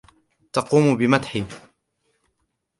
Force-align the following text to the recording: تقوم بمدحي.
تقوم 0.53 0.97
بمدحي. 0.97 1.45